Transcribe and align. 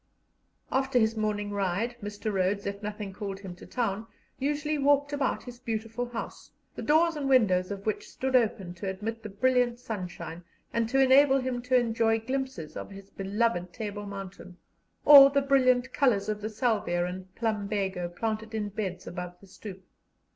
After 0.71 0.97
his 0.97 1.15
morning 1.15 1.51
ride, 1.51 1.95
Mr. 2.01 2.33
Rhodes, 2.33 2.65
if 2.65 2.81
nothing 2.81 3.13
called 3.13 3.41
him 3.41 3.55
to 3.57 3.67
town, 3.67 4.07
usually 4.39 4.79
walked 4.79 5.13
about 5.13 5.43
his 5.43 5.59
beautiful 5.59 6.09
house, 6.09 6.49
the 6.73 6.81
doors 6.81 7.15
and 7.15 7.29
windows 7.29 7.69
of 7.69 7.85
which 7.85 8.09
stood 8.09 8.35
open 8.35 8.73
to 8.73 8.89
admit 8.89 9.21
the 9.21 9.29
brilliant 9.29 9.77
sunshine 9.77 10.43
and 10.73 10.89
to 10.89 10.99
enable 10.99 11.39
him 11.39 11.61
to 11.61 11.75
enjoy 11.77 12.17
glimpses 12.17 12.75
of 12.75 12.89
his 12.89 13.11
beloved 13.11 13.73
Table 13.73 14.07
Mountain, 14.07 14.57
or 15.05 15.29
the 15.29 15.39
brilliant 15.39 15.93
colours 15.93 16.27
of 16.27 16.41
the 16.41 16.49
salvia 16.49 17.05
and 17.05 17.35
plumbago 17.35 18.09
planted 18.09 18.55
in 18.55 18.69
beds 18.69 19.05
above 19.05 19.35
the 19.39 19.45
stoep. 19.45 19.83